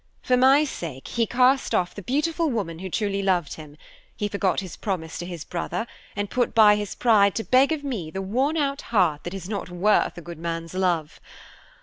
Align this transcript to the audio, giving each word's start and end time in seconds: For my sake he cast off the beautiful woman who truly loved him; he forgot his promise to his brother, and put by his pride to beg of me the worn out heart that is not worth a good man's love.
For 0.23 0.35
my 0.35 0.63
sake 0.63 1.09
he 1.09 1.27
cast 1.27 1.75
off 1.75 1.93
the 1.93 2.01
beautiful 2.01 2.49
woman 2.49 2.79
who 2.79 2.89
truly 2.89 3.21
loved 3.21 3.53
him; 3.53 3.77
he 4.17 4.27
forgot 4.27 4.59
his 4.59 4.75
promise 4.75 5.19
to 5.19 5.27
his 5.27 5.43
brother, 5.45 5.85
and 6.15 6.27
put 6.27 6.55
by 6.55 6.75
his 6.75 6.95
pride 6.95 7.35
to 7.35 7.43
beg 7.43 7.71
of 7.71 7.83
me 7.83 8.09
the 8.09 8.19
worn 8.19 8.57
out 8.57 8.81
heart 8.89 9.23
that 9.25 9.35
is 9.35 9.47
not 9.47 9.69
worth 9.69 10.17
a 10.17 10.21
good 10.21 10.39
man's 10.39 10.73
love. 10.73 11.19